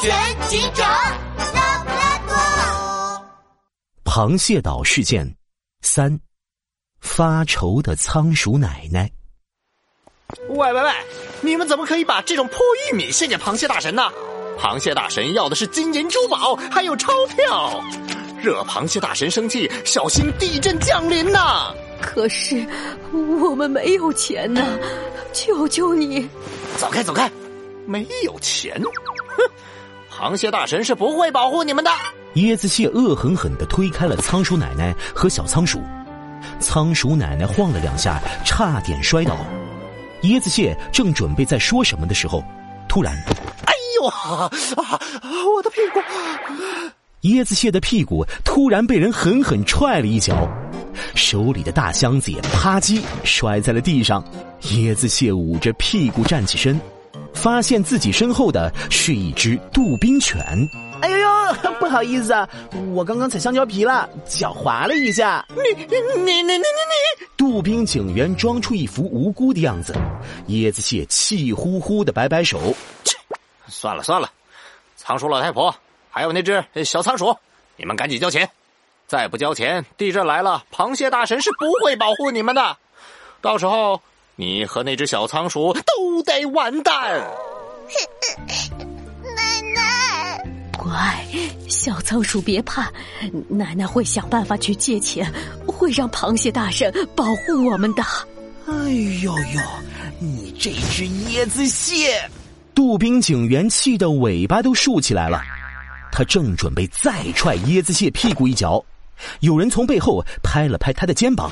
[0.00, 0.88] 全警长
[1.54, 3.24] 拉布拉多。
[4.04, 5.36] 螃蟹岛事件
[5.82, 6.18] 三：
[7.00, 9.10] 发愁的仓鼠奶奶。
[10.48, 10.90] 喂喂喂！
[11.40, 12.58] 你们怎么可以把这种破
[12.90, 14.02] 玉米献给螃蟹大神呢？
[14.58, 17.82] 螃蟹大神要的是金银珠宝，还有钞票。
[18.40, 21.74] 惹螃蟹大神生气，小心地震降临呐！
[22.00, 22.66] 可是
[23.12, 24.62] 我们没有钱呐，
[25.32, 26.28] 求求你！
[26.76, 27.30] 走开走开！
[27.86, 28.80] 没有钱？
[29.36, 29.42] 哼！
[30.10, 31.90] 螃蟹大神是不会保护你们的。
[32.34, 35.80] 椰子蟹恶狠狠的推开了仓鼠奶奶和小仓鼠，
[36.60, 39.36] 仓鼠奶奶晃了两下，差点摔倒。
[40.22, 42.42] 椰子蟹正准备在说什么的时候，
[42.88, 43.12] 突然，
[43.66, 45.00] 哎呦啊啊！
[45.54, 46.00] 我的屁股！
[47.22, 50.48] 椰子蟹的屁股突然被人狠狠踹了一脚，
[51.14, 54.24] 手里的大箱子也啪叽摔在了地上。
[54.62, 56.80] 椰子蟹捂着屁股站起身，
[57.42, 60.40] 发现自己身后的是一只杜宾犬。
[61.00, 62.48] 哎呦呦， 不好意思啊，
[62.94, 65.44] 我刚刚踩香蕉皮了，脚滑了一下。
[65.48, 67.26] 你你你你你你！
[67.36, 69.92] 杜宾警员装出一副无辜的样子，
[70.50, 73.16] 椰子蟹气呼呼的摆摆手：“切，
[73.66, 74.30] 算了算了，
[74.96, 75.74] 仓鼠老太婆。”
[76.14, 77.36] 还有那只小仓鼠，
[77.76, 78.48] 你们赶紧交钱！
[79.08, 82.76] 再不交钱，地震来了，螃蟹大神是不会保护你们的。
[83.40, 84.00] 到时候，
[84.36, 86.94] 你和那只小仓鼠都得完蛋。
[89.36, 90.44] 奶奶，
[90.78, 91.24] 乖，
[91.68, 92.90] 小仓鼠别怕，
[93.48, 95.30] 奶奶会想办法去借钱，
[95.66, 98.02] 会让螃蟹大神保护我们的。
[98.66, 98.72] 哎
[99.22, 99.60] 呦呦，
[100.18, 102.18] 你这只椰子蟹！
[102.74, 105.42] 杜宾警员气得尾巴都竖起来了。
[106.10, 108.82] 他正准备再踹椰子蟹屁股一脚，
[109.40, 111.50] 有人从背后拍了拍他的肩膀，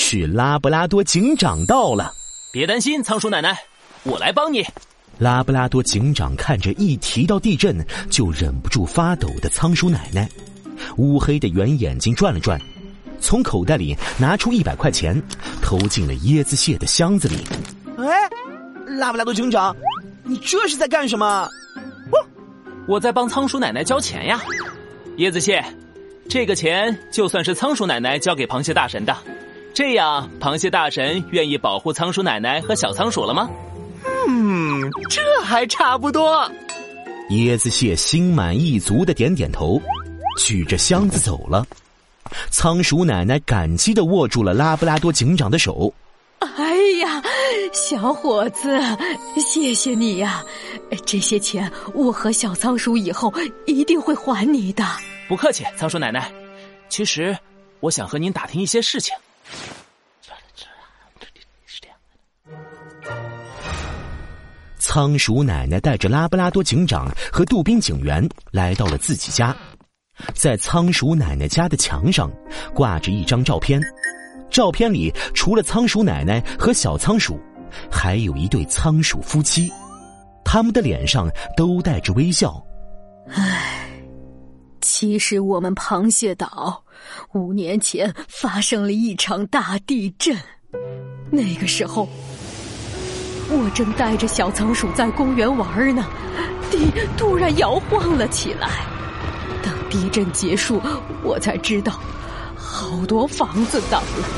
[0.00, 2.14] 是拉布拉多警长到了。
[2.52, 3.58] 别担心，仓鼠奶奶，
[4.04, 4.64] 我来帮你。
[5.18, 7.76] 拉布拉多警长看着一提到地震
[8.08, 10.26] 就忍不住发抖的仓鼠奶奶，
[10.98, 12.58] 乌黑的圆眼睛转了转，
[13.20, 15.20] 从口袋里拿出一百块钱，
[15.60, 17.44] 投进了椰子蟹的箱子里。
[17.98, 18.06] 哎，
[18.86, 19.76] 拉布拉多警长，
[20.22, 21.48] 你这是在干什么？
[22.86, 24.40] 我在帮仓鼠奶奶交钱呀，
[25.16, 25.62] 椰子蟹，
[26.30, 29.14] 这个钱就算是仓鼠奶奶交给螃蟹大神的，
[29.78, 33.48] 这样螃蟹大神愿意保护仓鼠奶奶和小仓鼠了吗？
[34.26, 36.50] 嗯，这还差不多。
[37.30, 39.80] 椰子蟹心满意足的点点头，
[40.36, 41.64] 举着箱子走了。
[42.50, 45.94] 仓鼠奶奶感激的握住了拉布拉多警长的手。
[46.40, 47.22] 哎呀，
[47.72, 48.80] 小伙子，
[49.36, 50.44] 谢谢你呀！
[51.06, 53.32] 这些钱我和小仓鼠以后
[53.64, 54.84] 一定会还你的。
[55.28, 56.32] 不客气，仓鼠奶奶。
[56.88, 57.38] 其实
[57.78, 59.14] 我想和您打听一些事情。
[64.78, 69.54] 仓鼠奶奶带着拉布拉多警长和杜宾警员来到了自己家，
[70.34, 72.30] 在仓鼠奶奶家的墙上
[72.74, 73.80] 挂着一张照片。
[74.50, 77.38] 照片里除了仓鼠奶奶和小仓鼠，
[77.90, 79.70] 还有一对仓鼠夫妻，
[80.42, 82.60] 他们的脸上都带着微笑。
[83.30, 83.67] 唉，
[85.00, 86.82] 其实我们螃蟹岛
[87.32, 90.36] 五年前发生了一场大地震，
[91.30, 92.08] 那个时候
[93.48, 96.04] 我正带着小仓鼠在公园玩呢，
[96.68, 98.68] 地突然摇晃了起来。
[99.62, 100.82] 等地震结束，
[101.22, 102.00] 我才知道。
[102.56, 104.28] 好多房子倒了，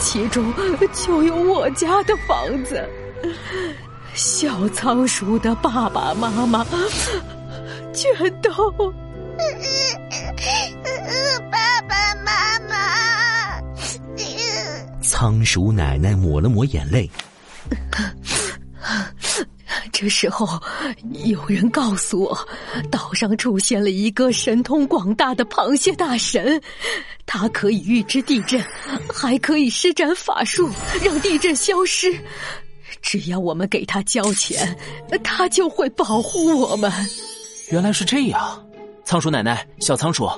[0.00, 0.52] 其中
[0.92, 2.84] 就有我家的房子。
[4.12, 6.66] 小仓鼠的爸爸妈妈
[7.94, 8.92] 全都……
[15.04, 17.08] 仓鼠奶奶抹了抹眼泪。
[19.92, 20.60] 这时候，
[21.24, 22.38] 有人告诉我，
[22.90, 26.60] 岛上出现了一个神通广大的螃蟹大神，
[27.26, 28.62] 他可以预知地震，
[29.12, 30.68] 还可以施展法术
[31.04, 32.12] 让地震消失。
[33.00, 34.76] 只要我们给他交钱，
[35.22, 36.90] 他就会保护我们。
[37.70, 38.66] 原来是这样，
[39.04, 40.28] 仓鼠奶奶、小仓鼠，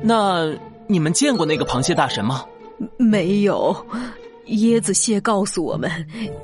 [0.00, 0.54] 那
[0.86, 2.44] 你们见过那个螃蟹大神吗？
[2.98, 3.74] 没有。
[4.46, 5.88] 椰子蟹告诉我们，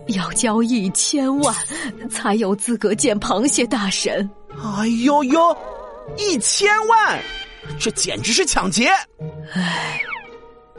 [0.08, 1.52] 要交一千万，
[2.08, 4.30] 才有资格见螃蟹大神。
[4.62, 5.56] 哎呦呦，
[6.16, 7.20] 一千万，
[7.80, 8.88] 这简直是抢劫！
[9.52, 10.00] 唉，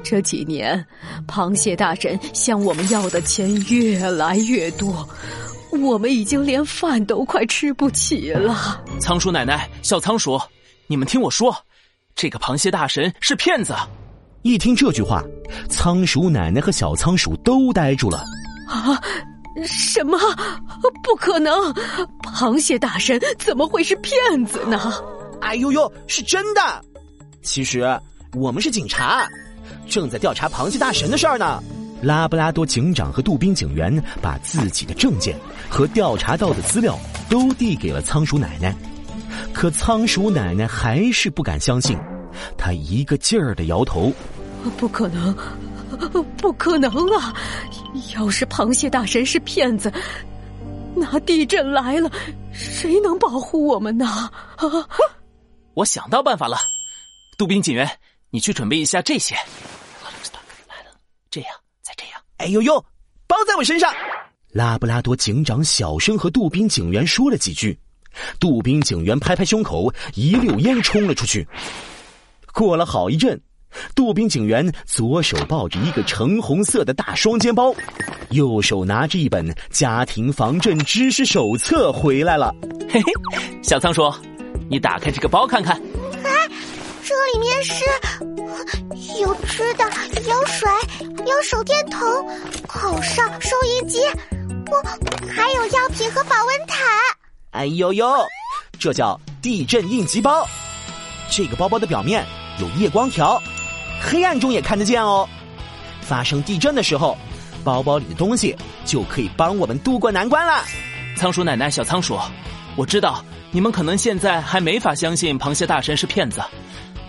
[0.02, 0.86] 这几年
[1.28, 5.06] 螃蟹大神向我们要的钱越来越多，
[5.72, 8.82] 我们已经连饭都快吃不起了。
[9.02, 10.40] 仓鼠奶奶、小仓鼠，
[10.88, 11.54] 你们听我说，
[12.16, 13.76] 这个螃蟹大神是骗子。
[14.48, 15.22] 一听这句话，
[15.70, 18.24] 仓鼠奶奶和小仓鼠都呆住了。
[18.70, 18.98] 啊，
[19.66, 20.18] 什么？
[21.04, 21.54] 不可能！
[22.24, 24.14] 螃蟹大神怎么会是骗
[24.46, 24.94] 子呢？
[25.42, 26.62] 哎呦呦，是真的！
[27.42, 27.86] 其实
[28.34, 29.28] 我们是警察，
[29.90, 31.62] 正在调查螃蟹大神的事儿呢。
[32.02, 35.36] 拉布拉多警长和杜宾警员把自己的证件
[35.68, 36.98] 和调查到的资料
[37.28, 38.74] 都递给了仓鼠奶奶，
[39.52, 41.98] 可仓鼠奶奶还是不敢相信，
[42.58, 44.14] 她一个劲儿的摇头
[44.78, 45.36] ：“不可能，
[46.38, 47.34] 不可能啊！
[48.16, 49.92] 要是螃蟹大神是骗子，
[50.96, 52.12] 那地震来了，
[52.52, 54.06] 谁能保护我们呢？”
[54.58, 54.68] 啊！
[55.74, 56.58] 我想到办法了，
[57.38, 57.90] 杜宾警员，
[58.30, 59.36] 你去准备一下这些。
[59.36, 60.92] 来了，
[61.30, 61.50] 这样。
[62.38, 62.80] 哎呦呦，
[63.26, 63.92] 包在我身上！
[64.52, 67.78] 拉布拉多警长小声和杜宾警员说了几句，
[68.40, 71.48] 杜宾警员拍拍胸口，一溜烟冲了出去。
[72.54, 73.40] 过了好一阵，
[73.98, 77.74] 杜宾警员左手抱着一个橙红色的大双肩包，
[78.30, 82.54] 右手拿着一本家庭防震知识手册回来了。
[82.88, 83.12] 嘿嘿，
[83.64, 84.14] 小仓鼠，
[84.70, 85.82] 你打开这个包看看。
[87.04, 87.84] 这里面是
[89.20, 89.84] 有吃的，
[90.30, 90.70] 有水，
[91.26, 92.00] 有手电筒、
[92.68, 93.98] 口哨、收音机，
[94.68, 94.78] 我
[95.28, 96.78] 还有药品和保温毯。
[97.50, 98.08] 哎呦呦，
[98.78, 100.48] 这叫地震应急包。
[101.32, 102.24] 这个包包的表面
[102.60, 103.42] 有夜光条，
[104.02, 105.28] 黑暗中也看得见哦。
[106.02, 107.18] 发生地震的时候，
[107.64, 108.56] 包包里的东西
[108.86, 110.64] 就可以帮我们渡过难关了。
[111.18, 112.18] 仓鼠奶奶，小仓鼠，
[112.76, 116.42] 我知道你们可能现在还没法相信螃蟹大神是骗子。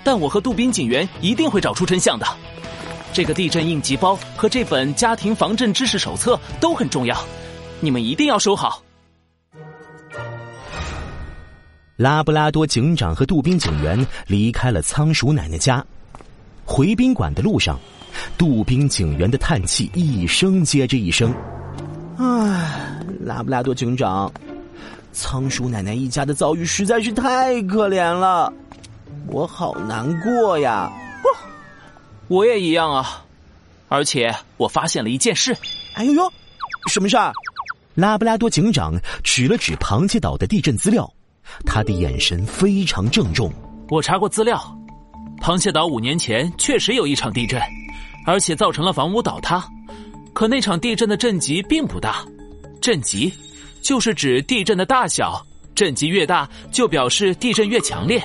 [0.03, 2.27] 但我和杜宾警员一定会找出真相的。
[3.13, 7.17] 这个地震应急包和这本家庭防震知识手册都很重要，
[7.81, 8.83] 你们一定要收好。
[11.97, 15.85] 拉布拉多警长和杜宾警员离开了仓鼠奶奶家，
[16.71, 17.81] 回宾馆的路上，
[18.37, 21.35] 杜宾警员的叹气一声接着一声
[22.19, 24.31] ：“唉，拉布拉多警长，
[25.11, 28.53] 仓鼠奶奶一家的遭遇实在是太可怜了。”
[29.29, 30.93] 我好难过呀！
[32.29, 33.25] 我也一样啊，
[33.89, 35.57] 而且我发现了一件事。
[35.95, 36.33] 哎呦呦，
[36.91, 37.33] 什么事儿？
[37.95, 38.95] 拉布拉多警长
[39.25, 41.11] 指了指螃蟹岛的地震资料，
[41.65, 43.51] 他的眼神非常郑重。
[43.89, 44.78] 我查过资料，
[45.41, 47.61] 螃蟹岛五年前确实有一场地震，
[48.27, 49.65] 而且造成了房屋倒塌。
[50.33, 52.25] 可那场地震的震级并不大，
[52.81, 53.33] 震级
[53.81, 55.45] 就是指地震的大小，
[55.75, 58.23] 震级越大就表示地震越强烈。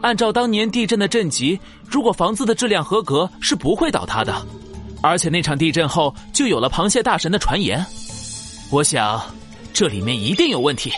[0.00, 1.58] 按照当年地震的震级，
[1.88, 4.34] 如果房子的质量合格，是不会倒塌的。
[5.02, 7.84] 而且那场地震后，就有了螃蟹大神的传言。
[8.70, 9.22] 我想，
[9.72, 10.92] 这里面一定有问题。